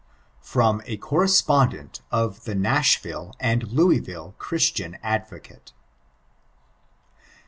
[0.39, 5.73] [FROM A GOERESPONDSNT OF THE NASHVILLE AND LOUISVILLE CHRISTIAN ADVOCATE.